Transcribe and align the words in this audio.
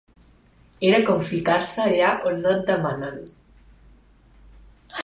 Era 0.87 1.01
com 1.09 1.21
ficar-se 1.33 1.85
allà 1.85 2.09
on 2.31 2.43
no 2.47 2.55
et 2.55 2.65
demanen. 2.73 3.21